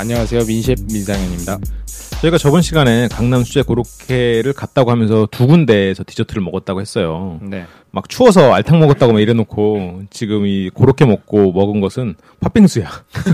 안녕하세요. 0.00 0.46
민셰 0.46 0.76
민상현입니다. 0.90 1.58
저희가 2.22 2.38
저번 2.38 2.62
시간에 2.62 3.06
강남 3.08 3.44
수제 3.44 3.60
고로케를 3.60 4.54
갔다고 4.54 4.90
하면서 4.90 5.28
두 5.30 5.46
군데에서 5.46 6.04
디저트를 6.06 6.42
먹었다고 6.42 6.80
했어요 6.80 7.38
네. 7.42 7.66
막 7.90 8.08
추워서 8.08 8.52
알탕 8.54 8.78
먹었다고 8.78 9.12
막 9.12 9.20
이래놓고 9.20 10.02
지금 10.10 10.46
이 10.46 10.70
고로케 10.70 11.04
먹고 11.04 11.52
먹은 11.52 11.80
것은 11.82 12.14
팥빙수야 12.40 12.88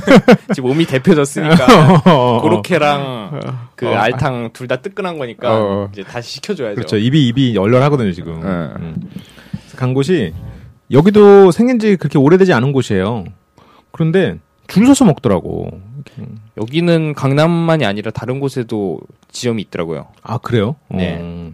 지금 0.55 0.69
몸이 0.71 0.87
데펴졌으니까 0.87 2.02
어. 2.05 2.41
고로케랑 2.43 3.41
그 3.77 3.88
어. 3.88 3.95
알탕 3.95 4.51
둘 4.52 4.66
다 4.66 4.77
뜨끈한 4.77 5.19
거니까 5.19 5.48
어. 5.57 5.88
이제 5.93 6.02
다시 6.02 6.35
시켜줘야죠. 6.35 6.74
그렇죠. 6.74 6.96
입이 6.96 7.29
입이 7.29 7.57
얼얼하거든요 7.59 8.10
지금. 8.12 8.41
네. 8.41 8.48
음. 8.48 8.96
간 9.77 9.95
곳이 9.95 10.33
여기도 10.91 11.52
생긴 11.52 11.79
지 11.79 11.95
그렇게 11.96 12.19
오래되지 12.19 12.52
않은 12.52 12.73
곳이에요. 12.73 13.24
그런데 13.93 14.38
줄 14.69 14.87
서서 14.87 15.05
먹더라고. 15.05 15.71
이렇게. 16.16 16.30
여기는 16.56 17.15
강남만이 17.15 17.84
아니라 17.84 18.10
다른 18.10 18.41
곳에도 18.41 19.01
지점이 19.30 19.62
있더라고요. 19.62 20.09
아 20.23 20.38
그래요? 20.38 20.76
네. 20.88 21.18
어. 21.21 21.52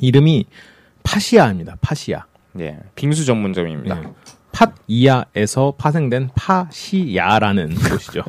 이름이 0.00 0.46
파시아입니다. 1.02 1.76
파시아. 1.80 2.24
네. 2.52 2.78
빙수 2.94 3.24
전문점입니다. 3.24 4.00
네. 4.00 4.08
팥이야에서 4.52 5.74
파생된 5.76 6.30
파시야라는 6.34 7.74
곳이죠. 7.90 8.22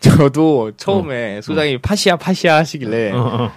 저도 0.00 0.72
처음에 0.76 1.40
소장이 1.42 1.78
파시아 1.78 2.16
파시아 2.16 2.56
하시길래 2.56 3.12
어, 3.12 3.18
어. 3.18 3.38
팥 3.48 3.52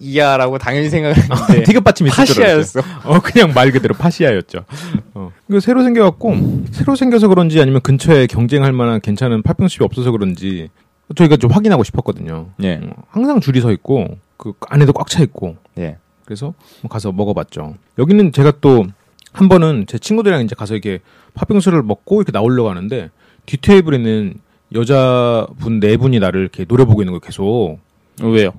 이야라고 0.00 0.58
당연히 0.58 0.88
생각했는데 0.90 1.62
티귿 1.64 1.82
받침이 1.82 2.10
있을 2.10 2.24
줄 2.26 2.44
알았어요. 2.44 2.82
파시아였어. 2.82 3.08
어, 3.08 3.20
그냥 3.20 3.52
말 3.54 3.70
그대로 3.70 3.94
파시아였죠. 3.94 4.64
어. 5.14 5.32
이거 5.48 5.60
새로 5.60 5.82
생겨갖고, 5.82 6.64
새로 6.70 6.94
생겨서 6.94 7.28
그런지 7.28 7.60
아니면 7.60 7.80
근처에 7.80 8.26
경쟁할 8.26 8.72
만한 8.72 9.00
괜찮은 9.00 9.42
팥빙수집이 9.42 9.84
없어서 9.84 10.10
그런지, 10.10 10.68
저희가 11.14 11.36
좀 11.36 11.50
확인하고 11.50 11.84
싶었거든요. 11.84 12.50
네. 12.58 12.80
어, 12.82 12.90
항상 13.08 13.40
줄이 13.40 13.60
서 13.60 13.72
있고, 13.72 14.06
그 14.36 14.52
안에도 14.68 14.92
꽉 14.92 15.08
차 15.08 15.22
있고, 15.22 15.56
네. 15.74 15.96
그래서 16.24 16.54
뭐 16.82 16.88
가서 16.90 17.10
먹어봤죠. 17.12 17.74
여기는 17.98 18.32
제가 18.32 18.52
또, 18.60 18.86
한 19.32 19.48
번은 19.48 19.86
제 19.86 19.98
친구들이랑 19.98 20.42
이제 20.42 20.54
가서 20.54 20.74
이렇게 20.74 21.00
팥빙수를 21.34 21.82
먹고 21.82 22.16
이렇게 22.20 22.32
나오려고 22.32 22.70
하는데, 22.70 23.10
뒷테이블에는 23.46 24.34
여자분 24.74 25.80
네 25.80 25.96
분이 25.96 26.20
나를 26.20 26.42
이렇게 26.42 26.66
노려보고 26.68 27.02
있는 27.02 27.12
거예요, 27.12 27.20
계속. 27.20 27.78
왜요? 28.20 28.52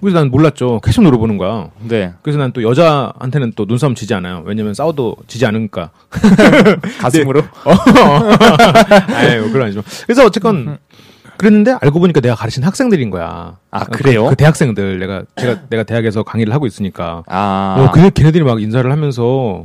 그래서 0.00 0.18
난 0.18 0.30
몰랐죠. 0.30 0.80
계속 0.84 1.02
노려보는 1.02 1.38
거야. 1.38 1.70
네. 1.88 2.12
그래서 2.22 2.38
난 2.38 2.52
또 2.52 2.62
여자한테는 2.62 3.52
또 3.56 3.64
눈싸움 3.66 3.94
지지 3.94 4.14
않아요. 4.14 4.42
왜냐면 4.44 4.74
싸워도 4.74 5.16
지지 5.26 5.46
않으니까. 5.46 5.90
가슴으로? 7.00 7.42
아유, 9.14 9.44
그건 9.44 9.62
아니죠. 9.62 9.82
그래서 10.06 10.24
어쨌건 10.24 10.78
그랬는데 11.38 11.76
알고 11.80 11.98
보니까 12.00 12.20
내가 12.20 12.34
가르친 12.34 12.62
학생들인 12.64 13.10
거야. 13.10 13.56
아, 13.70 13.84
그- 13.84 13.98
그래요? 14.02 14.26
그, 14.28 14.36
대학생들 14.36 14.98
내가 14.98 15.24
제가 15.36 15.60
내가 15.68 15.82
대학에서 15.82 16.22
강의를 16.22 16.52
하고 16.54 16.66
있으니까. 16.66 17.22
아. 17.26 17.76
어, 17.78 17.90
그 17.92 18.10
걔네들이 18.10 18.44
막 18.44 18.60
인사를 18.62 18.90
하면서 18.90 19.64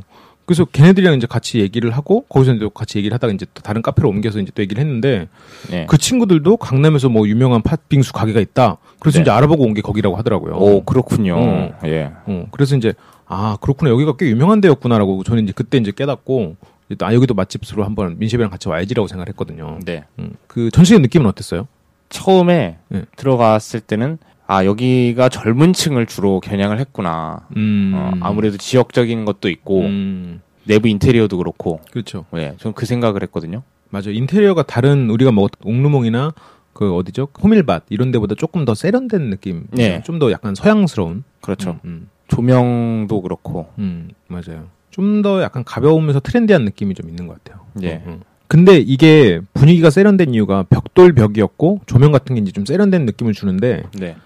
그래서 0.52 0.66
걔네들이랑 0.66 1.16
이제 1.16 1.28
같이 1.28 1.62
얘기를 1.62 1.92
하고 1.92 2.26
거기서 2.28 2.56
이제 2.56 2.68
같이 2.74 2.98
얘기를 2.98 3.16
하다가 3.16 3.32
이제 3.32 3.46
또 3.54 3.62
다른 3.62 3.82
카페로 3.82 4.10
옮겨서 4.10 4.40
이제 4.42 4.52
또 4.54 4.62
얘기를 4.62 4.82
했는데 4.84 5.30
네. 5.70 5.86
그 5.90 5.98
친구들도 5.98 6.58
강남에서 6.58 7.08
뭐 7.08 7.26
유명한 7.26 7.62
팥빙수 7.62 8.12
가게가 8.12 8.42
있다. 8.42 8.76
그래서 9.00 9.20
네. 9.20 9.22
이제 9.22 9.32
알아보고 9.32 9.64
온 9.64 9.74
게 9.74 9.80
거기라고 9.82 10.18
하더라고요. 10.18 10.56
오, 10.56 10.84
그렇군요. 10.84 11.36
어. 11.38 11.72
예. 11.86 12.12
어, 12.26 12.48
그래서 12.52 12.76
이제 12.76 12.94
아 13.28 13.56
그렇구나 13.62 13.92
여기가 13.92 14.18
꽤 14.18 14.28
유명한 14.28 14.60
데였구나라고 14.60 15.24
저는 15.24 15.46
이제 15.46 15.54
그때 15.56 15.78
이제 15.78 15.94
깨닫고 15.96 16.58
아 17.00 17.14
여기도 17.14 17.34
맛집으로 17.34 17.86
한번 17.86 18.20
민셰이랑 18.20 18.52
같이 18.52 18.68
와야지라고 18.68 19.08
생각했거든요. 19.08 19.80
네. 19.86 20.04
음, 20.20 20.34
그 20.48 20.70
전체적인 20.70 21.02
느낌은 21.04 21.28
어땠어요? 21.28 21.70
처음에 22.10 22.76
네. 22.90 23.04
들어갔을 23.16 23.80
때는 23.80 24.18
아 24.52 24.66
여기가 24.66 25.30
젊은 25.30 25.72
층을 25.72 26.08
주로 26.08 26.42
겨냥을 26.42 26.78
했구나. 26.78 27.48
음, 27.56 27.94
어, 27.96 28.12
아무래도 28.20 28.58
지역적인 28.58 29.24
것도 29.24 29.50
있고 29.50 29.80
음, 29.80 30.42
내부 30.66 30.90
인테리어도 30.90 31.38
그렇고. 31.38 31.80
그렇죠. 31.90 32.26
예, 32.36 32.56
저는 32.58 32.74
그 32.74 32.86
생각을 32.86 33.24
했거든요. 33.24 33.64
맞아 33.90 34.10
인테리어가 34.10 34.64
다른 34.64 35.10
우리가 35.10 35.32
먹었던 35.32 35.60
옥루몽이나 35.64 36.34
그 36.74 36.94
어디죠 36.94 37.30
호밀밭 37.42 37.84
이런 37.92 38.12
데보다 38.12 38.36
조금 38.36 38.66
더 38.66 38.76
세련된 38.76 39.30
느낌, 39.30 39.68
네. 39.72 40.04
좀더 40.04 40.34
약간 40.34 40.54
서양스러운. 40.54 41.24
그렇죠. 41.40 41.80
음, 41.86 42.10
조명도 42.28 43.22
그렇고. 43.22 43.70
음, 43.80 44.10
음, 44.10 44.12
맞아요. 44.28 44.68
좀 44.90 45.22
더 45.22 45.42
약간 45.42 45.64
가벼우면서 45.64 46.20
트렌디한 46.20 46.66
느낌이 46.66 46.94
좀 46.96 47.08
있는 47.08 47.26
것 47.26 47.42
같아요. 47.42 47.66
예. 47.84 47.94
어, 47.94 48.02
어. 48.06 48.20
근데 48.48 48.80
이게 48.80 49.40
분위기가 49.54 49.90
세련된 49.90 50.34
이유가 50.34 50.64
벽돌 50.64 51.14
벽이었고 51.14 51.84
조명 51.86 52.12
같은 52.12 52.36
게 52.36 52.42
이제 52.42 52.52
좀 52.52 52.66
세련된 52.66 53.06
느낌을 53.06 53.32
주는데 53.32 53.84
네. 53.98 54.18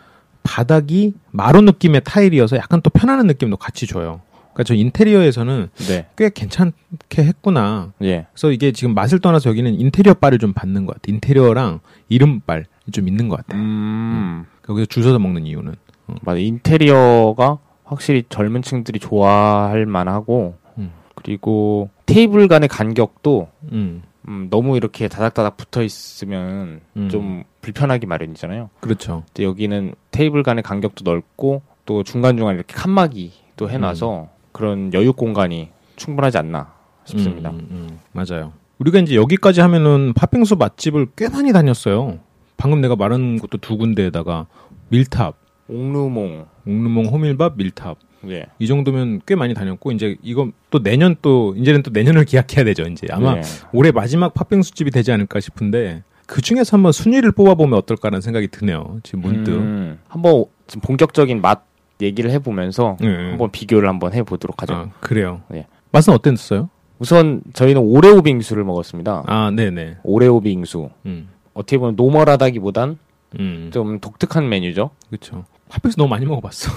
바닥이 0.56 1.14
마루 1.32 1.60
느낌의 1.60 2.02
타일이어서 2.06 2.56
약간 2.56 2.80
또 2.82 2.90
편안한 2.90 3.28
느낌도 3.28 3.58
같이 3.58 3.86
줘요. 3.88 4.22
그러니까 4.54 4.64
저 4.64 4.74
인테리어에서는 4.74 5.68
네. 5.90 6.08
꽤 6.16 6.30
괜찮게 6.30 7.24
했구나. 7.26 7.92
예. 8.04 8.28
그래서 8.32 8.52
이게 8.52 8.72
지금 8.72 8.94
맛을 8.94 9.20
떠나서 9.20 9.50
여기는 9.50 9.78
인테리어 9.78 10.14
빨을 10.14 10.40
좀 10.40 10.54
받는 10.54 10.86
것 10.86 10.94
같아. 10.94 11.12
인테리어랑 11.12 11.82
이름빨이 12.08 12.64
좀 12.94 13.10
있는 13.10 13.28
것 13.28 13.36
같아. 13.36 13.58
음. 13.58 14.46
여기서 14.70 14.86
줄 14.86 15.04
서서 15.04 15.20
먹는 15.20 15.46
이유는. 15.46 15.76
맞아. 16.22 16.40
인테리어가 16.40 17.58
확실히 17.84 18.24
젊은 18.30 18.62
층들이 18.62 19.00
좋아할 19.00 19.86
만하고 19.86 20.56
음. 20.78 20.92
그리고 21.16 21.90
테이블 22.06 22.48
간의 22.48 22.70
간격도 22.70 23.50
음, 23.74 24.04
음, 24.28 24.48
너무 24.50 24.78
이렇게 24.78 25.08
다닥다닥 25.08 25.58
붙어 25.58 25.84
있으면 25.84 26.82
음. 26.98 27.10
좀 27.10 27.44
불편하기 27.62 28.06
마련이잖아요. 28.06 28.70
그렇죠. 28.80 29.24
근데 29.28 29.44
여기는 29.44 29.96
테이블 30.12 30.44
간의 30.44 30.64
간격도 30.64 31.04
넓고 31.10 31.62
또 31.86 32.04
중간중간 32.04 32.56
이렇게 32.56 32.74
칸막이 32.74 33.34
또 33.56 33.70
해놔서 33.70 34.30
그런 34.52 34.94
여유 34.94 35.14
공간이 35.14 35.70
충분하지 35.96 36.38
않나 36.38 36.74
싶습니다. 37.06 37.52
음, 37.52 37.60
음, 37.60 37.68
음. 37.72 38.00
맞아요. 38.12 38.54
우리가 38.80 39.00
이제 39.00 39.16
여기까지 39.16 39.62
하면은 39.62 40.14
팥빙수 40.14 40.56
맛집을 40.56 41.08
꽤 41.16 41.30
많이 41.30 41.54
다녔어요. 41.54 42.20
방금 42.58 42.82
내가 42.82 42.96
말한 42.96 43.40
것도 43.40 43.58
두 43.60 43.78
군데에다가 43.78 44.48
밀탑, 44.90 45.38
옥루몽, 45.68 46.46
옥루몽 46.66 47.06
호밀밥, 47.06 47.58
밀탑. 47.58 47.98
예. 48.30 48.46
이 48.60 48.68
정도면 48.68 49.22
꽤 49.26 49.36
많이 49.36 49.54
다녔고 49.54 49.92
이제 49.92 50.16
이거 50.24 50.50
또 50.70 50.82
내년 50.82 51.16
또 51.22 51.54
이제는 51.58 51.84
또 51.84 51.92
내년을 51.92 52.26
기약해야 52.26 52.64
되죠. 52.66 52.84
이제 52.84 53.08
아마 53.12 53.38
예. 53.38 53.42
올해 53.74 53.92
마지막 53.92 54.34
팥빙수 54.34 54.74
집이 54.74 54.92
되지 54.92 55.12
않을까 55.12 55.40
싶은데 55.40 56.04
그 56.28 56.42
중에서 56.42 56.78
한번 56.78 56.92
순위를 56.92 57.32
뽑아보면 57.32 57.78
어떨까라는 57.80 58.22
생각이 58.22 58.48
드네요. 58.48 59.00
지금 59.04 59.22
문득. 59.22 59.52
음, 59.54 60.00
한번 60.08 60.46
지금 60.68 60.82
본격적인 60.82 61.42
맛 61.42 61.64
얘기를 62.02 62.32
해보면서 62.32 62.98
예, 63.04 63.08
예. 63.08 63.30
한번 63.30 63.52
비교를 63.52 63.88
한번 63.88 64.14
해보도록 64.14 64.62
하죠. 64.64 64.74
아, 64.74 64.90
그래요. 65.00 65.42
예. 65.54 65.68
맛은 65.92 66.14
어땠어요? 66.14 66.70
우선 67.00 67.42
저희는 67.54 67.82
오레오 67.82 68.22
빙수를 68.22 68.64
먹었습니다. 68.64 69.24
아, 69.28 69.52
네네. 69.52 69.98
오레오 70.04 70.42
빙수. 70.42 70.90
음, 71.06 71.30
어떻게 71.54 71.78
보면 71.78 71.96
normal하다기보단 71.96 72.98
음, 73.40 73.70
좀 73.74 74.00
독특한 74.00 74.50
메뉴죠. 74.50 74.92
그렇죠. 75.10 75.46
팥빙수 75.70 75.98
너무 75.98 76.10
많이 76.10 76.26
먹어봤어. 76.26 76.72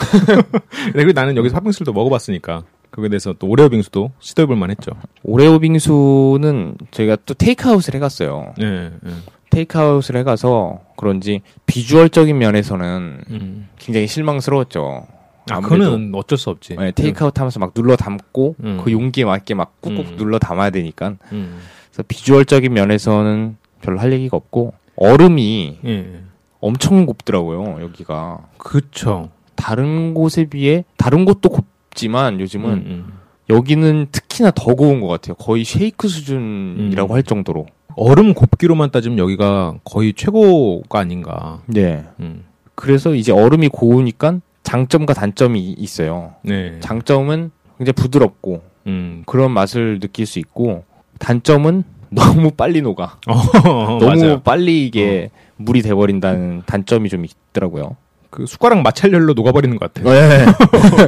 그리고 0.92 1.12
나는 1.12 1.36
여기서 1.36 1.54
팥빙수를 1.54 1.84
또 1.86 1.92
먹어봤으니까 1.92 2.64
그거에 2.90 3.08
대해서 3.08 3.34
또 3.38 3.46
오레오 3.48 3.68
빙수도 3.68 4.12
시도해볼만 4.18 4.70
했죠. 4.70 4.92
오레오 5.22 5.58
빙수는 5.58 6.76
저희가 6.90 7.18
또 7.26 7.34
테이크아웃을 7.34 7.94
해갔어요. 7.94 8.54
예, 8.60 8.66
예. 8.66 9.10
테이크아웃을 9.50 10.16
해가서 10.16 10.80
그런지 10.96 11.42
비주얼적인 11.66 12.36
면에서는 12.36 13.20
음. 13.30 13.68
굉장히 13.78 14.06
실망스러웠죠. 14.06 15.06
아, 15.50 15.60
그거는 15.60 16.12
어쩔 16.14 16.36
수 16.36 16.50
없지. 16.50 16.76
네, 16.76 16.92
테이크아웃 16.92 17.38
하면서 17.38 17.58
막 17.58 17.72
눌러 17.74 17.96
담고 17.96 18.56
음. 18.62 18.80
그 18.82 18.92
용기에 18.92 19.24
맞게 19.24 19.54
막 19.54 19.80
꾹꾹 19.80 20.00
음. 20.00 20.16
눌러 20.16 20.38
담아야 20.38 20.70
되니까 20.70 21.14
음. 21.32 21.60
그래서 21.90 22.02
비주얼적인 22.06 22.72
면에서는 22.72 23.56
별로 23.80 23.98
할 23.98 24.12
얘기가 24.12 24.36
없고 24.36 24.74
얼음이 24.96 25.78
예, 25.84 25.90
예. 25.90 26.20
엄청 26.60 27.06
곱더라고요 27.06 27.80
여기가 27.82 28.38
그쵸. 28.58 29.30
다른 29.54 30.14
곳에 30.14 30.44
비해 30.44 30.84
다른 30.96 31.24
곳도 31.24 31.48
곱지만 31.48 32.40
요즘은 32.40 32.70
음, 32.70 32.84
음. 32.86 33.12
여기는 33.50 34.08
특히나 34.12 34.50
더 34.54 34.74
고운 34.74 35.00
것 35.00 35.08
같아요. 35.08 35.34
거의 35.34 35.64
쉐이크 35.64 36.06
수준이라고 36.06 37.12
음. 37.12 37.16
할 37.16 37.22
정도로. 37.22 37.66
얼음 37.96 38.34
곱기로만 38.34 38.90
따지면 38.90 39.18
여기가 39.18 39.76
거의 39.84 40.12
최고가 40.12 40.98
아닌가. 41.00 41.62
네. 41.66 42.04
음. 42.20 42.44
그래서 42.74 43.14
이제 43.14 43.32
얼음이 43.32 43.68
고우니까 43.68 44.40
장점과 44.62 45.14
단점이 45.14 45.58
이- 45.60 45.72
있어요. 45.78 46.34
네. 46.42 46.78
장점은 46.80 47.50
굉장히 47.78 47.94
부드럽고 47.94 48.62
음. 48.86 49.22
그런 49.26 49.50
맛을 49.50 49.98
느낄 49.98 50.26
수 50.26 50.38
있고 50.38 50.84
단점은 51.18 51.82
너무 52.10 52.50
빨리 52.50 52.82
녹아. 52.82 53.16
어, 53.26 53.34
너무 54.00 54.06
맞아요. 54.06 54.40
빨리 54.40 54.86
이게 54.86 55.30
물이 55.56 55.82
돼버린다는 55.82 56.62
단점이 56.66 57.08
좀 57.08 57.24
있더라고요. 57.24 57.96
그 58.30 58.46
숟가락 58.46 58.82
마찰열로 58.82 59.34
녹아버리는 59.34 59.76
것 59.78 59.92
같아. 59.92 60.08
네. 60.10 60.46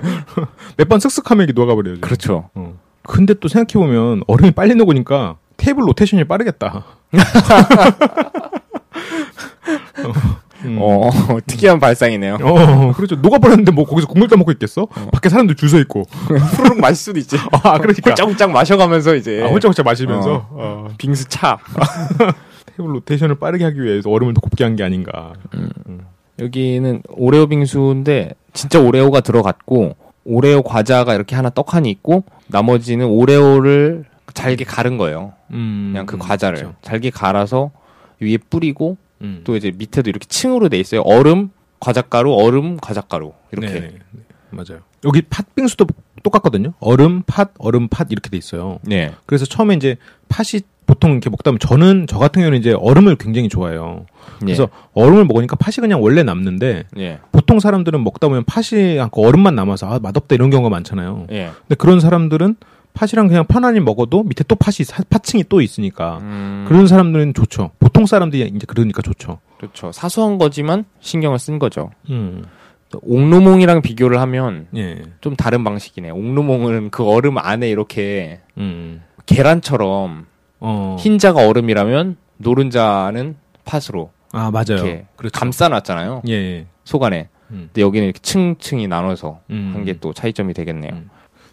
몇번 0.78 0.98
쓱쓱하면 0.98 1.44
이게 1.44 1.52
녹아버려요. 1.52 2.00
그렇죠. 2.00 2.50
어. 2.54 2.74
근데 3.02 3.34
또 3.34 3.48
생각해보면 3.48 4.22
얼음이 4.26 4.52
빨리 4.52 4.74
녹으니까 4.74 5.36
테이블 5.56 5.86
로테이션이 5.86 6.24
빠르겠다. 6.24 6.84
음. 10.64 10.78
어, 10.80 11.10
특이한 11.46 11.80
발상이네요. 11.80 12.38
어, 12.42 12.92
그렇죠. 12.92 13.16
녹아버렸는데 13.16 13.72
뭐 13.72 13.84
거기서 13.86 14.06
국물 14.08 14.28
따먹고 14.28 14.52
있겠어? 14.52 14.86
밖에 15.12 15.28
사람들 15.28 15.56
줄 15.56 15.68
서 15.70 15.78
있고. 15.80 16.02
후루룩 16.02 16.80
마실 16.80 16.96
수도 16.96 17.18
있지. 17.20 17.36
아, 17.62 17.78
그러니까. 17.78 18.10
홀짝홀짝 18.10 18.50
마셔가면서 18.50 19.14
이제 19.14 19.42
아, 19.42 19.46
홀짝홀짝 19.48 19.84
마시면서 19.84 20.46
어, 20.50 20.88
빙수 20.98 21.28
차. 21.28 21.58
테이블 22.76 22.94
로테이션을 22.96 23.36
빠르게 23.36 23.64
하기 23.64 23.82
위해서 23.82 24.10
얼음을 24.10 24.34
더 24.34 24.40
곱게 24.40 24.64
한 24.64 24.76
게 24.76 24.82
아닌가. 24.84 25.32
여기는 26.38 27.02
오레오 27.08 27.46
빙수인데 27.48 28.32
진짜 28.52 28.80
오레오가 28.80 29.20
들어갔고 29.20 29.96
오레오 30.24 30.62
과자가 30.62 31.14
이렇게 31.14 31.36
하나 31.36 31.50
떡하니 31.50 31.90
있고 31.90 32.24
나머지는 32.48 33.06
오레오를 33.06 34.04
잘게 34.32 34.64
갈은 34.64 34.96
거예요. 34.96 35.32
음, 35.50 35.90
그냥 35.92 36.06
그 36.06 36.16
음, 36.16 36.18
과자를 36.18 36.58
그렇죠. 36.58 36.74
잘게 36.82 37.10
갈아서 37.10 37.70
위에 38.20 38.38
뿌리고 38.38 38.96
음. 39.22 39.40
또 39.44 39.56
이제 39.56 39.72
밑에도 39.76 40.10
이렇게 40.10 40.26
층으로 40.26 40.68
돼 40.68 40.78
있어요. 40.78 41.02
얼음, 41.02 41.50
과자가루, 41.80 42.32
얼음, 42.34 42.76
과자가루 42.76 43.32
이렇게. 43.52 43.68
네, 43.68 43.80
네, 43.80 43.98
네. 44.12 44.22
맞아요. 44.50 44.80
여기 45.04 45.22
팥빙수도 45.22 45.86
똑같거든요. 46.22 46.72
얼음, 46.80 47.22
팥, 47.26 47.52
얼음, 47.58 47.88
팥 47.88 48.10
이렇게 48.10 48.28
돼 48.30 48.36
있어요. 48.36 48.78
네. 48.82 49.12
그래서 49.26 49.46
처음에 49.46 49.74
이제 49.74 49.96
팥이 50.28 50.62
보통 50.86 51.12
이렇게 51.12 51.30
먹다 51.30 51.52
보면 51.52 51.60
저는 51.60 52.06
저 52.08 52.18
같은 52.18 52.42
경우는 52.42 52.58
이제 52.58 52.72
얼음을 52.72 53.14
굉장히 53.14 53.48
좋아해요. 53.48 54.06
그래서 54.40 54.68
얼음을 54.92 55.24
먹으니까 55.24 55.54
팥이 55.54 55.76
그냥 55.80 56.02
원래 56.02 56.24
남는데 56.24 56.84
예. 56.98 57.20
보통 57.30 57.60
사람들은 57.60 58.02
먹다 58.02 58.26
보면 58.26 58.42
팥이 58.44 58.98
않고 58.98 59.24
얼음만 59.24 59.54
남아서 59.54 59.86
아, 59.86 60.00
맛없다 60.00 60.34
이런 60.34 60.50
경우가 60.50 60.68
많잖아요. 60.68 61.28
예. 61.30 61.50
근데 61.60 61.76
그런 61.76 62.00
사람들은 62.00 62.56
팥이랑 62.94 63.28
그냥 63.28 63.44
편안히 63.46 63.80
먹어도 63.80 64.22
밑에 64.24 64.44
또 64.44 64.54
팥이 64.56 64.84
사- 64.84 65.02
팥층이 65.08 65.44
또 65.48 65.60
있으니까 65.60 66.18
음, 66.22 66.64
그런 66.68 66.86
사람들은 66.86 67.34
좋죠. 67.34 67.70
보통 67.78 68.04
사람들이 68.06 68.46
이제 68.54 68.66
그러니까 68.66 69.00
좋죠. 69.02 69.38
그렇죠. 69.58 69.92
사소한 69.92 70.38
거지만 70.38 70.84
신경을 71.00 71.38
쓴 71.38 71.58
거죠. 71.58 71.90
음. 72.10 72.44
또 72.90 72.98
옥루몽이랑 73.04 73.82
비교를 73.82 74.20
하면 74.20 74.66
예. 74.76 75.02
좀 75.20 75.36
다른 75.36 75.62
방식이네요. 75.62 76.12
옥루몽은 76.12 76.90
그 76.90 77.04
얼음 77.08 77.38
안에 77.38 77.70
이렇게 77.70 78.40
음. 78.58 79.02
계란처럼 79.26 80.26
어. 80.58 80.96
흰자가 80.98 81.46
얼음이라면 81.46 82.16
노른자는 82.38 83.36
팥으로 83.64 84.10
아 84.32 84.50
맞아요. 84.50 84.64
이렇게 84.82 85.06
그렇죠. 85.16 85.38
감싸놨잖아요. 85.38 86.22
예. 86.28 86.32
예. 86.32 86.66
속 86.84 87.02
안에. 87.04 87.28
음. 87.50 87.68
근데 87.72 87.82
여기는 87.82 88.04
이렇게 88.06 88.18
층층이 88.20 88.88
나눠서 88.88 89.40
음. 89.50 89.70
한게 89.74 89.94
또 90.00 90.12
차이점이 90.12 90.52
되겠네요. 90.54 90.92
음. 90.92 91.10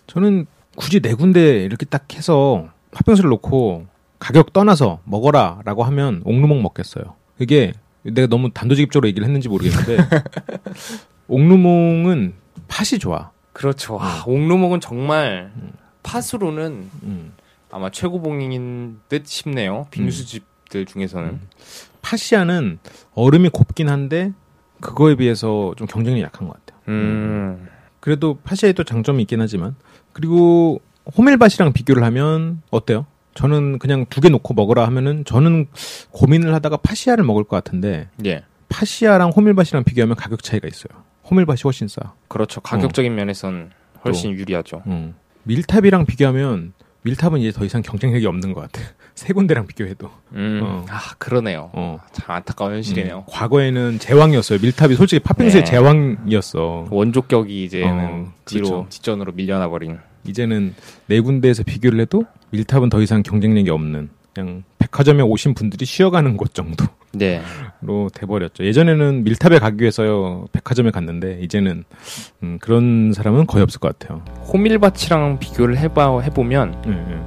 저는 0.07 0.45
굳이 0.77 0.99
네 0.99 1.15
군데 1.15 1.63
이렇게 1.63 1.85
딱 1.87 2.13
해서 2.13 2.69
팥빙수를 2.91 3.29
놓고 3.31 3.87
가격 4.19 4.53
떠나서 4.53 4.99
먹어라라고 5.05 5.83
하면 5.83 6.21
옥루몽 6.23 6.61
먹겠어요. 6.61 7.15
이게 7.39 7.73
내가 8.03 8.27
너무 8.27 8.51
단도직입적으로 8.53 9.07
얘기를 9.07 9.27
했는지 9.27 9.49
모르겠는데 9.49 9.97
옥루몽은 11.27 12.35
팥이 12.67 12.99
좋아. 12.99 13.31
그렇죠. 13.53 13.97
아, 13.99 14.23
옥루몽은 14.27 14.79
정말 14.79 15.51
음. 15.55 15.71
팥으로는 16.03 16.89
음. 17.03 17.33
아마 17.71 17.89
최고봉인 17.89 18.99
듯 19.09 19.25
싶네요. 19.25 19.87
빙수집들 19.89 20.85
중에서는. 20.85 21.29
음. 21.29 21.41
파시아는 22.03 22.77
얼음이 23.15 23.49
곱긴 23.49 23.89
한데 23.89 24.31
그거에 24.79 25.15
비해서 25.15 25.73
좀 25.75 25.87
경쟁력이 25.87 26.21
약한 26.21 26.47
것 26.47 26.53
같아요. 26.53 26.81
음. 26.87 27.67
그래도 27.99 28.37
파시아에도 28.43 28.83
장점이 28.83 29.23
있긴 29.23 29.41
하지만 29.41 29.75
그리고 30.17 30.81
호밀밭이랑 31.15 31.73
비교를 31.73 32.03
하면 32.03 32.63
어때요? 32.71 33.05
저는 33.35 33.77
그냥 33.77 34.07
두 34.09 34.19
개 34.19 34.29
놓고 34.29 34.55
먹으라 34.55 34.83
하면은 34.87 35.23
저는 35.25 35.67
고민을 36.09 36.55
하다가 36.55 36.77
파시아를 36.77 37.23
먹을 37.23 37.43
것 37.43 37.55
같은데 37.55 38.09
예. 38.25 38.43
파시아랑 38.67 39.29
호밀밭이랑 39.29 39.83
비교하면 39.83 40.15
가격 40.15 40.41
차이가 40.41 40.67
있어요. 40.67 41.03
호밀밭이 41.29 41.59
훨씬 41.65 41.87
싸. 41.87 42.13
그렇죠. 42.29 42.61
가격적인 42.61 43.13
면에선 43.13 43.69
훨씬 44.03 44.31
유리하죠. 44.31 44.81
음. 44.87 45.13
밀탑이랑 45.43 46.07
비교하면 46.07 46.73
밀탑은 47.03 47.39
이제 47.41 47.51
더 47.51 47.63
이상 47.63 47.83
경쟁력이 47.83 48.25
없는 48.25 48.53
것 48.53 48.61
같아. 48.61 48.81
세 49.17 49.33
군데랑 49.33 49.65
비교해도. 49.65 50.11
음. 50.33 50.59
어. 50.63 50.85
아, 50.89 50.99
그러네요. 51.17 51.71
어. 51.73 51.97
참 52.11 52.35
안타까운 52.35 52.75
현실이네요. 52.75 53.17
음, 53.17 53.23
과거에는 53.27 53.97
제왕이었어요. 53.97 54.59
밀탑이 54.61 54.93
솔직히 54.93 55.23
팥빙수의 55.23 55.63
네. 55.65 55.71
제왕이었어. 55.71 56.87
원조격이 56.91 57.63
이제는 57.63 58.05
어, 58.05 58.31
뒤로 58.45 58.69
그렇죠. 58.69 58.85
뒷전으로 58.89 59.31
밀려나 59.31 59.69
버린. 59.69 59.97
이제는 60.23 60.75
네 61.07 61.19
군데에서 61.19 61.63
비교를 61.63 61.99
해도 61.99 62.25
밀탑은 62.51 62.89
더 62.89 63.01
이상 63.01 63.23
경쟁력이 63.23 63.71
없는 63.71 64.09
그냥 64.35 64.63
백화점에 64.77 65.23
오신 65.23 65.55
분들이 65.55 65.83
쉬어가는 65.85 66.37
곳 66.37 66.53
정도로 66.53 66.87
네. 67.13 67.41
돼버렸죠. 68.13 68.65
예전에는 68.65 69.23
밀탑에 69.23 69.57
가기 69.57 69.81
위해서 69.81 70.45
백화점에 70.51 70.91
갔는데 70.91 71.39
이제는 71.41 71.85
음, 72.43 72.59
그런 72.61 73.13
사람은 73.13 73.47
거의 73.47 73.63
없을 73.63 73.79
것 73.79 73.97
같아요. 73.97 74.23
호밀밭이랑 74.53 75.39
비교를 75.39 75.79
해봐 75.79 76.19
해보면 76.19 76.83
예, 76.85 76.91
예. 76.91 77.19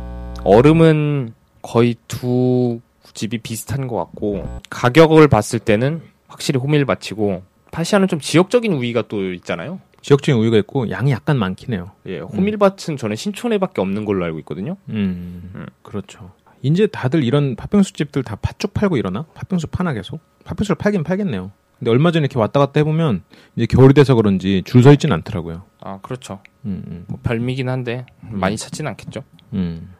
얼음은 0.45 1.35
거의 1.63 1.97
두 2.09 2.81
집이 3.15 3.39
비슷한 3.39 3.87
것 3.87 3.97
같고 3.97 4.61
가격을 4.71 5.29
봤을 5.29 5.59
때는 5.59 6.03
확실히 6.29 6.59
호밀 6.61 6.85
밭이고 6.85 7.43
파시아는 7.73 8.09
좀 8.09 8.21
지역적인 8.21 8.73
우위가 8.73 9.03
또 9.09 9.33
있잖아요. 9.35 9.81
지역적인 10.03 10.41
우유가 10.41 10.57
있고 10.59 10.91
양이 10.91 11.11
약간 11.11 11.39
많긴 11.39 11.75
해요. 11.75 11.91
예, 12.07 12.21
호밀밭은 12.21 12.97
저는 12.97 13.17
신촌에밖에 13.17 13.81
없는 13.81 14.05
걸로 14.05 14.25
알고 14.25 14.39
있거든요. 14.41 14.77
음, 14.89 15.51
음. 15.55 15.67
그렇죠. 15.83 16.33
이제 16.63 16.87
다들 16.87 17.23
이런 17.25 17.57
팥빙수 17.57 17.93
집들 17.95 18.23
다 18.23 18.37
팥죽 18.37 18.73
팔고 18.75 18.97
이러나? 18.97 19.25
팥빙수 19.35 19.67
파나 19.69 19.93
계속? 19.93 20.21
팥빙수를 20.45 20.77
팔긴 20.77 21.05
팔겠네요. 21.05 21.51
근데 21.79 21.91
얼마 21.91 22.11
전에 22.13 22.25
이렇게 22.25 22.39
왔다 22.39 22.61
갔다 22.61 22.81
해보면 22.81 23.23
이제 23.57 23.67
겨울이 23.67 23.95
돼서 23.95 24.15
그런지 24.15 24.63
줄 24.67 24.83
서 24.83 24.93
있진 24.93 25.13
않더라고요. 25.13 25.63
아 25.81 25.99
그렇죠. 26.03 26.41
음, 26.65 26.83
음, 26.87 27.05
뭐 27.09 27.19
별미긴 27.23 27.69
한데 27.69 28.05
많이 28.21 28.57
찾진 28.57 28.87
않겠죠. 28.87 29.23
음. 29.55 29.95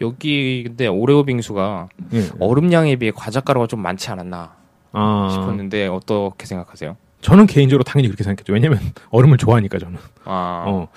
여기 0.00 0.64
근데 0.66 0.86
오레오 0.86 1.24
빙수가 1.24 1.88
예. 2.14 2.28
얼음량에 2.40 2.96
비해 2.96 3.12
과자가루가 3.14 3.66
좀 3.66 3.80
많지 3.80 4.10
않았나 4.10 4.54
아, 4.92 5.28
싶었는데 5.32 5.88
어떻게 5.88 6.46
생각하세요? 6.46 6.96
저는 7.20 7.46
개인적으로 7.46 7.84
당연히 7.84 8.08
그렇게 8.08 8.22
생각했죠. 8.22 8.52
왜냐면 8.52 8.78
얼음을 9.10 9.38
좋아하니까 9.38 9.78
저는. 9.78 9.98
아, 10.24 10.64
어, 10.66 10.88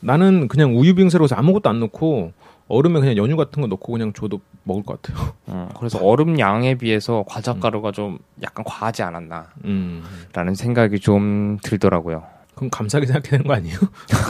나는 0.00 0.48
그냥 0.48 0.76
우유 0.78 0.94
빙수로 0.94 1.24
해서 1.24 1.34
아무것도 1.34 1.68
안 1.68 1.78
넣고 1.80 2.32
얼음에 2.68 3.00
그냥 3.00 3.16
연유 3.16 3.36
같은 3.36 3.60
거 3.60 3.66
넣고 3.68 3.92
그냥 3.92 4.12
줘도 4.14 4.40
먹을 4.62 4.82
것 4.82 5.02
같아요. 5.02 5.34
음, 5.48 5.68
그래서 5.78 5.98
얼음량에 5.98 6.76
비해서 6.76 7.24
과자 7.28 7.54
가루가 7.54 7.92
좀 7.92 8.18
약간 8.42 8.64
과하지 8.64 9.02
않았나라는 9.02 9.50
음. 9.66 10.54
생각이 10.54 11.00
좀 11.00 11.58
들더라고요. 11.62 12.24
그럼 12.54 12.70
감사하게 12.70 13.06
생각해야 13.06 13.30
되는 13.30 13.46
거 13.46 13.54
아니에요? 13.54 13.78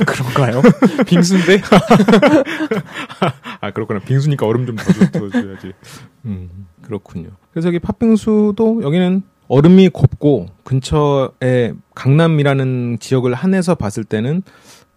그런가요? 0.07 0.63
빙수인데? 1.07 1.61
아 3.61 3.71
그렇구나. 3.71 4.01
빙수니까 4.01 4.47
얼음 4.47 4.67
좀더 4.67 5.31
줘야지. 5.31 5.73
음 6.27 6.67
그렇군요. 6.83 7.31
그래서 7.53 7.69
여기 7.69 7.79
팥빙수도 7.79 8.83
여기는 8.83 9.23
얼음이 9.49 9.91
곱고 9.91 10.47
근처에 10.65 11.75
강남이라는 11.95 12.99
지역을 13.01 13.35
한해서 13.35 13.75
봤을 13.75 14.05
때는 14.05 14.43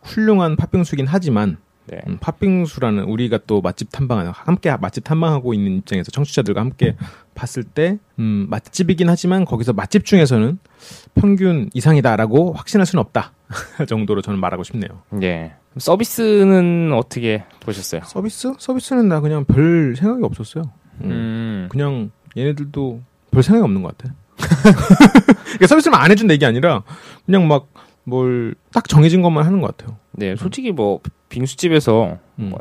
훌륭한 0.02 0.56
팥빙수긴 0.56 1.06
하지만 1.08 1.58
네. 1.88 2.02
음, 2.08 2.18
팥빙수라는 2.20 3.04
우리가 3.04 3.40
또 3.48 3.62
맛집 3.62 3.92
탐방 3.92 4.32
함께 4.34 4.76
맛집 4.76 5.06
탐방하고 5.06 5.54
있는 5.54 5.78
입장에서 5.78 6.12
청취자들과 6.12 6.60
함께 6.60 6.96
봤을 7.38 7.64
때 7.64 8.00
음, 8.20 8.48
맛집이긴 8.50 9.10
하지만 9.10 9.46
거기서 9.46 9.74
맛집 9.74 10.06
중에서는 10.06 10.58
평균 11.16 11.70
이상이다라고 11.74 12.54
확신할 12.54 12.86
수는 12.86 13.02
없다 13.02 13.32
정도로 13.88 14.22
저는 14.22 14.40
말하고 14.40 14.64
싶네요. 14.64 14.90
예. 15.22 15.54
서비스는 15.78 16.92
어떻게 16.94 17.44
보셨어요? 17.60 18.02
서비스? 18.06 18.54
서비스는 18.58 19.08
나 19.08 19.20
그냥 19.22 19.46
별 19.46 19.96
생각이 19.96 20.24
없었어요. 20.24 20.64
음. 21.04 21.10
음, 21.12 21.68
그냥 21.70 22.10
얘네들도 22.36 23.02
별 23.32 23.44
생각이 23.44 23.64
없는 23.64 23.84
것 23.84 23.96
같아. 23.98 24.14
그러니까 25.44 25.68
서비스를 25.68 25.96
안 25.96 26.10
해준다 26.12 26.34
이게 26.34 26.46
아니라 26.46 26.84
그냥 27.26 27.48
막 27.48 27.68
뭘 28.10 28.56
딱 28.72 28.88
정해진 28.88 29.22
것만 29.22 29.46
하는 29.46 29.60
것 29.60 29.76
같아요. 29.76 29.98
네, 30.14 30.36
솔직히 30.38 30.72
뭐 30.72 31.02
빙수집에서 31.30 32.18
음. 32.40 32.50
뭐 32.52 32.60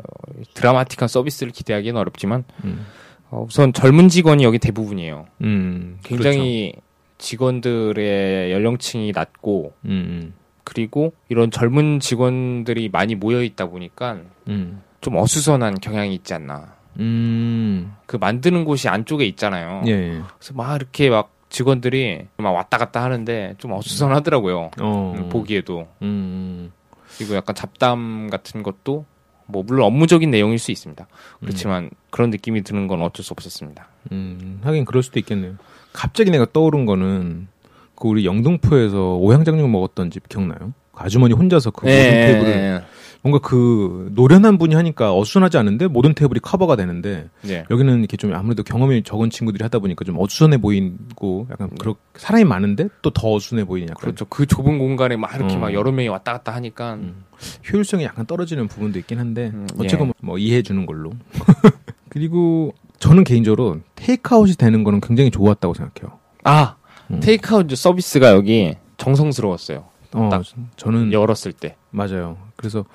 드라마틱한 0.55 1.07
서비스를 1.07 1.53
기대하기는 1.53 1.97
어렵지만 1.99 2.43
음. 2.65 2.85
어, 3.29 3.45
우선 3.47 3.73
젊은 3.73 4.09
직원이 4.09 4.43
여기 4.43 4.59
대부분이에요. 4.59 5.25
음, 5.41 5.99
굉장히 6.03 6.73
직원들의 7.17 8.51
연령층이 8.51 9.11
낮고 9.13 9.61
그렇죠. 9.61 9.75
음, 9.85 10.33
그리고 10.63 11.13
이런 11.29 11.51
젊은 11.51 11.99
직원들이 11.99 12.89
많이 12.89 13.15
모여 13.15 13.43
있다 13.43 13.67
보니까 13.67 14.19
음, 14.47 14.81
좀 15.01 15.15
어수선한 15.17 15.79
경향이 15.79 16.13
있지 16.15 16.33
않나. 16.33 16.75
음, 16.99 17.93
그 18.05 18.17
만드는 18.17 18.65
곳이 18.65 18.89
안쪽에 18.89 19.25
있잖아요. 19.25 19.83
예, 19.87 19.91
예. 19.91 20.21
그래서 20.37 20.53
막 20.53 20.75
이렇게 20.75 21.09
막 21.09 21.31
직원들이 21.49 22.27
막 22.37 22.51
왔다 22.51 22.77
갔다 22.77 23.03
하는데 23.03 23.55
좀 23.57 23.71
어수선하더라고요. 23.73 24.71
어, 24.81 25.13
음, 25.17 25.29
보기에도 25.29 25.87
음, 26.01 26.71
그리고 27.17 27.35
약간 27.35 27.55
잡담 27.55 28.29
같은 28.29 28.63
것도 28.63 29.05
뭐 29.47 29.63
물론 29.63 29.85
업무적인 29.87 30.29
내용일 30.29 30.59
수 30.59 30.71
있습니다. 30.71 31.07
그렇지만 31.39 31.89
그런 32.09 32.29
느낌이 32.29 32.63
드는 32.63 32.87
건 32.87 33.01
어쩔 33.01 33.23
수 33.23 33.33
없었습니다. 33.33 33.87
음, 34.11 34.59
하긴 34.63 34.85
그럴 34.85 35.03
수도 35.03 35.19
있겠네요. 35.19 35.55
갑자기 35.93 36.31
내가 36.31 36.45
떠오른 36.51 36.85
거는 36.85 37.47
그 37.95 38.07
우리 38.07 38.25
영등포에서 38.25 39.15
오향장육 39.15 39.69
먹었던 39.69 40.11
집 40.11 40.29
기억나요? 40.29 40.73
그 40.91 41.03
아주머니 41.03 41.33
혼자서 41.33 41.71
그 41.71 41.85
모든 41.85 41.97
테이블을 41.97 42.85
뭔가 43.27 43.39
그 43.39 44.09
노련한 44.13 44.57
분이 44.57 44.73
하니까 44.73 45.13
어수선하지 45.13 45.57
않은데 45.57 45.87
모든 45.87 46.13
테이블이 46.13 46.39
커버가 46.39 46.77
되는데 46.77 47.29
네. 47.41 47.65
여기는 47.69 47.99
이렇게 47.99 48.15
좀 48.15 48.33
아무래도 48.33 48.63
경험이 48.63 49.03
적은 49.03 49.29
친구들이 49.29 49.63
하다 49.63 49.79
보니까 49.79 50.05
좀 50.05 50.17
어수선해 50.17 50.57
보이고 50.59 51.45
약간 51.51 51.69
그렇 51.77 51.95
사람이 52.15 52.45
많은데 52.45 52.87
또 53.01 53.11
더 53.17 53.33
어수선해 53.33 53.65
보이는 53.65 53.89
약간 53.89 53.99
그렇죠. 53.99 54.25
그 54.25 54.45
좁은 54.45 54.77
공간에 54.77 55.17
막 55.17 55.35
이렇게 55.35 55.55
어. 55.55 55.59
막 55.59 55.73
여러 55.73 55.91
명이 55.91 56.07
왔다 56.07 56.33
갔다 56.33 56.53
하니까 56.53 56.93
음. 56.95 57.25
효율성이 57.71 58.05
약간 58.05 58.25
떨어지는 58.25 58.67
부분도 58.67 58.99
있긴 58.99 59.19
한데 59.19 59.51
음, 59.53 59.67
어쨌건 59.79 60.09
예. 60.09 60.13
뭐 60.21 60.37
이해해 60.37 60.61
주는 60.61 60.85
걸로 60.85 61.11
그리고 62.09 62.73
저는 62.99 63.23
개인적으로 63.23 63.79
테이크아웃이 63.95 64.55
되는 64.55 64.83
거는 64.83 65.01
굉장히 65.01 65.31
좋았다고 65.31 65.73
생각해요. 65.73 66.17
아 66.43 66.75
음. 67.11 67.19
테이크아웃 67.19 67.75
서비스가 67.75 68.31
여기 68.31 68.75
정성스러웠어요. 68.97 69.96
어, 70.13 70.29
딱 70.31 70.43
저는 70.77 71.11
열었을 71.13 71.51
때 71.53 71.75
맞아요. 71.91 72.37
그래서 72.55 72.85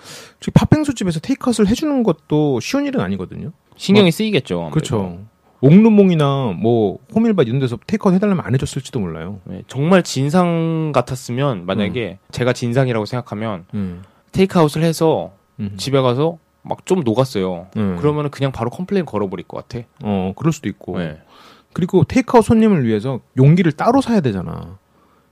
팥빙수 0.55 0.95
집에서 0.95 1.21
테이크아웃을 1.21 1.67
해주는 1.69 2.03
것도 2.03 2.61
쉬운 2.61 2.87
일은 2.87 3.01
아니거든요. 3.01 3.53
신경이 3.77 4.11
쓰이겠죠. 4.11 4.57
아무래도. 4.59 4.73
그렇죠. 4.75 5.19
옥루몽이나 5.61 6.55
뭐 6.59 6.99
호밀밭 7.15 7.47
이런 7.47 7.61
데서 7.61 7.79
테이크아웃 7.87 8.15
해달라면 8.17 8.45
안 8.45 8.53
해줬을지도 8.55 8.99
몰라요. 8.99 9.41
네, 9.45 9.63
정말 9.69 10.03
진상 10.03 10.91
같았으면 10.93 11.67
만약에 11.67 12.19
제가 12.33 12.53
진상이라고 12.53 13.07
생각하면 13.07 13.67
음. 13.75 14.03
테이크아웃을 14.33 14.83
해서 14.83 15.33
음. 15.61 15.75
집에 15.77 16.01
가서 16.01 16.39
막 16.63 16.85
좀 16.85 17.01
녹았어요. 17.05 17.69
음. 17.77 17.97
그러면은 18.01 18.31
그냥 18.31 18.51
바로 18.53 18.71
컴플레인 18.71 19.05
걸어버릴 19.07 19.47
것 19.47 19.69
같아. 19.69 19.85
어 20.03 20.33
그럴 20.37 20.53
수도 20.53 20.69
있고. 20.69 20.99
네. 20.99 21.19
그리고 21.73 22.05
테이크아웃 22.05 22.45
손님을 22.45 22.85
위해서 22.85 23.21
용기를 23.37 23.73
따로 23.73 24.01
사야 24.01 24.21
되잖아. 24.21 24.79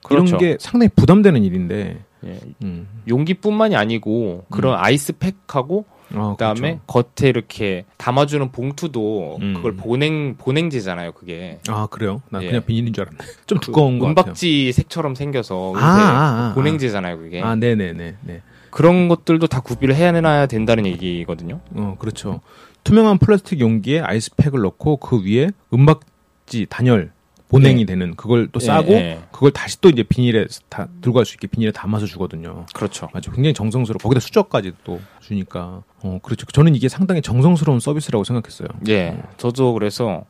그렇죠. 0.02 0.36
이런 0.36 0.38
게 0.38 0.56
상당히 0.60 0.90
부담되는 0.94 1.42
일인데. 1.42 2.04
예, 2.24 2.38
음. 2.62 2.86
용기뿐만이 3.08 3.76
아니고 3.76 4.44
그런 4.50 4.78
아이스팩하고 4.78 5.86
아, 6.14 6.32
그다음에 6.32 6.80
겉에 6.86 7.28
이렇게 7.28 7.84
담아주는 7.96 8.50
봉투도 8.50 9.38
음. 9.40 9.54
그걸 9.54 9.76
보냉 9.76 10.36
보냉제잖아요. 10.36 11.12
그게 11.12 11.58
그렇죠. 11.62 11.72
아 11.72 11.86
그래요? 11.86 12.22
나 12.30 12.42
예. 12.42 12.46
그냥 12.46 12.64
비닐인 12.64 12.92
줄 12.92 13.04
알았네. 13.04 13.18
좀 13.46 13.58
두꺼운 13.60 13.98
그거 13.98 14.08
같아요. 14.08 14.22
은박지 14.22 14.72
색처럼 14.72 15.14
생겨서 15.14 15.72
아, 15.76 15.78
은색 15.78 15.82
아, 15.82 16.50
아, 16.50 16.54
보냉제잖아요. 16.54 17.18
그게 17.18 17.40
아 17.40 17.54
네네네. 17.54 18.16
네. 18.20 18.42
그런 18.70 19.08
것들도 19.08 19.46
다 19.46 19.60
구비를 19.60 19.94
해놔야 19.94 20.46
된다는 20.46 20.86
얘기거든요. 20.86 21.60
어 21.74 21.96
그렇죠. 21.98 22.40
투명한 22.84 23.18
플라스틱 23.18 23.60
용기에 23.60 24.00
아이스팩을 24.00 24.60
넣고 24.62 24.96
그 24.98 25.24
위에 25.24 25.50
은박지 25.72 26.66
단열 26.68 27.12
보냉이 27.50 27.82
예. 27.82 27.84
되는 27.84 28.14
그걸 28.14 28.48
또 28.52 28.60
예, 28.62 28.64
싸고 28.64 28.92
예. 28.92 29.20
그걸 29.32 29.50
다시 29.50 29.80
또 29.80 29.88
이제 29.90 30.02
비닐에 30.02 30.46
다 30.68 30.88
들고 31.02 31.16
갈 31.16 31.24
수 31.26 31.34
있게 31.34 31.46
비닐에 31.48 31.72
담아서 31.72 32.06
주거든요. 32.06 32.64
그렇죠. 32.74 33.08
맞아. 33.12 33.30
굉장히 33.32 33.52
정성스러워. 33.54 33.98
거기다 34.02 34.20
수저까지 34.20 34.72
또 34.84 35.00
주니까. 35.20 35.82
어, 36.02 36.18
그렇죠. 36.22 36.46
저는 36.46 36.74
이게 36.74 36.88
상당히 36.88 37.20
정성스러운 37.22 37.80
서비스라고 37.80 38.24
생각했어요. 38.24 38.68
예, 38.88 39.22
저도 39.36 39.72
그래서 39.74 40.24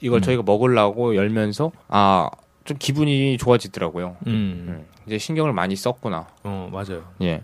이걸 0.00 0.20
음. 0.20 0.22
저희가 0.22 0.42
먹으려고 0.42 1.14
열면서 1.16 1.70
아 1.88 2.30
좀 2.64 2.78
기분이 2.78 3.36
좋아지더라고요. 3.36 4.16
음. 4.26 4.30
음, 4.68 4.86
이제 5.06 5.18
신경을 5.18 5.52
많이 5.52 5.76
썼구나. 5.76 6.26
어, 6.44 6.70
맞아요. 6.72 7.04
예, 7.20 7.42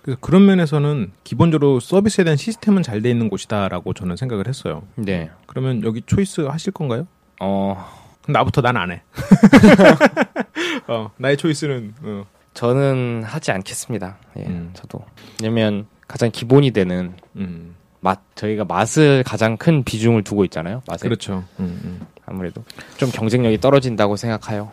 그래서 0.00 0.16
그런 0.20 0.46
면에서는 0.46 1.10
기본적으로 1.24 1.80
서비스에 1.80 2.22
대한 2.22 2.36
시스템은 2.36 2.84
잘 2.84 3.02
돼 3.02 3.10
있는 3.10 3.28
곳이다라고 3.30 3.94
저는 3.94 4.14
생각을 4.14 4.46
했어요. 4.46 4.84
네. 4.94 5.28
그러면 5.46 5.82
여기 5.82 6.02
초이스 6.06 6.42
하실 6.42 6.72
건가요? 6.72 7.08
어, 7.40 7.84
나부터 8.32 8.60
난 8.62 8.76
안 8.76 8.90
해. 8.92 9.02
어, 10.88 11.10
나의 11.16 11.36
초이스는 11.36 11.94
어. 12.02 12.24
저는 12.54 13.22
하지 13.24 13.52
않겠습니다. 13.52 14.16
예, 14.38 14.42
음. 14.42 14.70
저도. 14.74 15.04
왜냐면 15.42 15.86
가장 16.08 16.30
기본이 16.30 16.72
되는 16.72 17.14
음. 17.36 17.74
맛, 18.00 18.20
저희가 18.34 18.64
맛을 18.64 19.22
가장 19.24 19.56
큰 19.56 19.84
비중을 19.84 20.24
두고 20.24 20.44
있잖아요. 20.46 20.82
맛에. 20.86 21.06
그렇죠. 21.06 21.44
음, 21.60 21.80
음. 21.84 22.00
아무래도 22.26 22.64
좀 22.96 23.10
경쟁력이 23.10 23.58
떨어진다고 23.60 24.16
생각해요. 24.16 24.70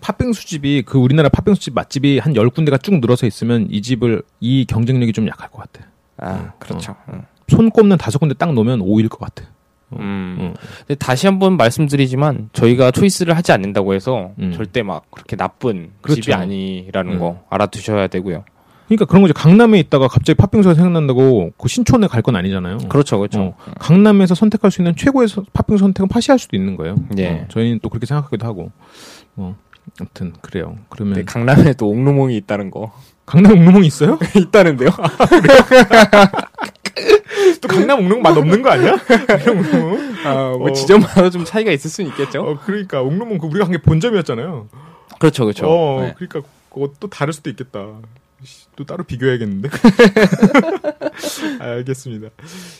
팥빙수 0.00 0.46
집이 0.46 0.82
그 0.86 0.98
우리나라 0.98 1.28
팥빙수 1.28 1.60
집 1.60 1.74
맛집이 1.74 2.18
한 2.18 2.34
열 2.34 2.50
군데가 2.50 2.78
쭉 2.78 2.98
늘어서 3.00 3.26
있으면 3.26 3.66
이 3.70 3.80
집을 3.82 4.22
이 4.40 4.64
경쟁력이 4.66 5.12
좀 5.12 5.26
약할 5.28 5.50
것 5.50 5.58
같아. 5.70 5.86
아, 6.18 6.30
어, 6.32 6.52
그렇죠. 6.58 6.96
음. 7.12 7.22
손 7.48 7.70
꼽는 7.70 7.96
다섯 7.98 8.18
군데 8.18 8.34
딱 8.34 8.52
놓으면 8.54 8.80
5일 8.80 9.08
것 9.08 9.18
같아. 9.20 9.44
음. 9.98 10.36
음. 10.40 10.54
근데 10.86 10.94
다시 10.96 11.26
한번 11.26 11.56
말씀드리지만 11.56 12.50
저희가 12.52 12.90
초이스를 12.90 13.36
하지 13.36 13.52
않는다고 13.52 13.94
해서 13.94 14.30
음. 14.38 14.52
절대 14.54 14.82
막 14.82 15.10
그렇게 15.10 15.36
나쁜 15.36 15.90
그렇죠. 16.02 16.20
집이 16.20 16.34
아니라는 16.34 17.14
음. 17.14 17.18
거 17.18 17.44
알아두셔야 17.50 18.06
되고요. 18.08 18.44
그러니까 18.86 19.06
그런 19.06 19.22
거죠. 19.22 19.32
강남에 19.32 19.78
있다가 19.80 20.08
갑자기 20.08 20.36
팥빙수가 20.36 20.74
생각난다고 20.74 21.52
그 21.56 21.68
신촌에 21.68 22.06
갈 22.06 22.20
건 22.22 22.36
아니잖아요. 22.36 22.78
그렇죠, 22.90 23.18
그렇죠. 23.18 23.40
어, 23.40 23.56
강남에서 23.80 24.34
선택할 24.34 24.70
수 24.70 24.82
있는 24.82 24.94
최고의 24.94 25.26
서- 25.28 25.42
팥빙수 25.54 25.80
선택은 25.82 26.08
팥이 26.08 26.24
할 26.28 26.38
수도 26.38 26.54
있는 26.56 26.76
거예요. 26.76 26.96
예. 27.16 27.28
어, 27.28 27.44
저희는 27.48 27.80
또 27.82 27.88
그렇게 27.88 28.04
생각하기도 28.06 28.46
하고. 28.46 28.70
뭐 29.34 29.56
아무튼 30.00 30.32
그래요. 30.42 30.76
그러면 30.90 31.14
근데 31.14 31.24
강남에 31.24 31.72
또 31.74 31.88
옥루몽이 31.88 32.36
있다는 32.36 32.70
거 32.70 32.92
강남 33.26 33.52
옥루몽 33.52 33.84
있어요? 33.84 34.18
있다는데요? 34.36 34.90
또 37.60 37.68
강남 37.68 37.98
옥루몽 38.00 38.22
맛 38.22 38.36
없는 38.36 38.62
거 38.62 38.70
아니야? 38.70 38.96
아, 40.24 40.54
뭐 40.58 40.70
어. 40.70 40.72
지점마다 40.72 41.30
좀 41.30 41.44
차이가 41.44 41.70
있을 41.72 41.90
수는 41.90 42.10
있겠죠. 42.10 42.42
어, 42.42 42.58
그러니까 42.64 43.02
옥루몽 43.02 43.38
그 43.38 43.46
우리가 43.46 43.64
한 43.66 43.72
게 43.72 43.78
본점이었잖아요. 43.78 44.68
그렇죠, 45.18 45.44
그렇죠. 45.44 45.66
어, 45.68 46.00
네. 46.02 46.14
그러니까 46.16 46.42
그거 46.72 46.90
또 47.00 47.08
다를 47.08 47.32
수도 47.32 47.50
있겠다. 47.50 47.86
씨, 48.42 48.66
또 48.76 48.84
따로 48.84 49.04
비교해야겠는데. 49.04 49.68
알겠습니다. 51.60 52.28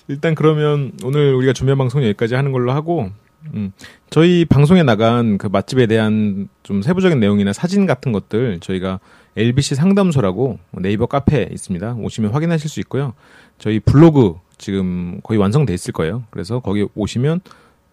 일단 0.08 0.34
그러면 0.34 0.92
오늘 1.04 1.34
우리가 1.34 1.52
준비한 1.52 1.78
방송 1.78 2.02
여기까지 2.02 2.34
하는 2.34 2.52
걸로 2.52 2.72
하고, 2.72 3.10
음, 3.54 3.72
저희 4.10 4.44
방송에 4.44 4.82
나간 4.82 5.38
그 5.38 5.46
맛집에 5.46 5.86
대한 5.86 6.48
좀 6.62 6.82
세부적인 6.82 7.20
내용이나 7.20 7.52
사진 7.52 7.86
같은 7.86 8.12
것들 8.12 8.60
저희가 8.60 9.00
LBC 9.36 9.74
상담소라고 9.74 10.58
네이버 10.72 11.06
카페에 11.06 11.48
있습니다. 11.52 11.94
오시면 11.98 12.32
확인하실 12.32 12.70
수 12.70 12.80
있고요. 12.80 13.14
저희 13.58 13.80
블로그 13.80 14.34
지금 14.58 15.20
거의 15.22 15.38
완성돼 15.38 15.74
있을 15.74 15.92
거예요. 15.92 16.24
그래서 16.30 16.60
거기 16.60 16.86
오시면 16.94 17.40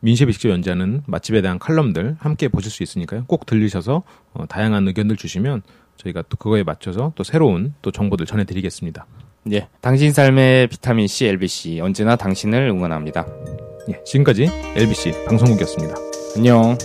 민셰비 0.01 0.33
직접 0.33 0.49
연재하는 0.49 1.03
맛집에 1.05 1.41
대한 1.41 1.59
칼럼들 1.59 2.17
함께 2.19 2.47
보실 2.47 2.71
수 2.71 2.83
있으니까요. 2.83 3.25
꼭 3.27 3.45
들리셔서 3.45 4.03
어, 4.33 4.45
다양한 4.47 4.87
의견들 4.87 5.15
주시면 5.15 5.61
저희가 5.97 6.23
또 6.29 6.37
그거에 6.37 6.63
맞춰서 6.63 7.13
또 7.15 7.23
새로운 7.23 7.73
또 7.81 7.91
정보들 7.91 8.25
전해드리겠습니다. 8.25 9.05
예. 9.51 9.67
당신 9.79 10.11
삶의 10.11 10.67
비타민 10.67 11.07
C, 11.07 11.27
LBC 11.27 11.79
언제나 11.81 12.15
당신을 12.15 12.69
응원합니다. 12.69 13.25
예, 13.89 14.03
지금까지 14.03 14.47
LBC 14.75 15.25
방송국이었습니다. 15.27 15.95
안녕. 16.37 16.77